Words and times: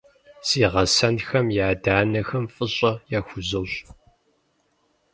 Си 0.47 0.59
гъэсэнхэм 0.71 1.47
я 1.63 1.67
адэ-анэхэм 1.73 2.45
фӀыщӀэ 2.53 2.91
яхузощӀ. 3.17 3.77